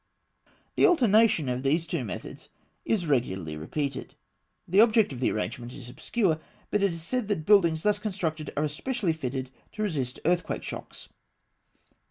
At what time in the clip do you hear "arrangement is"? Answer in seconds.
5.29-5.89